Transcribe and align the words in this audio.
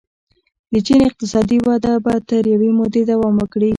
د 0.71 0.73
چین 0.85 0.99
اقتصادي 1.09 1.57
وده 1.67 1.93
به 2.03 2.13
تر 2.29 2.43
یوې 2.53 2.69
مودې 2.77 3.01
دوام 3.11 3.35
وکړي. 3.37 3.69